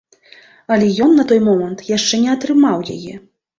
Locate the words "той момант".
1.33-1.85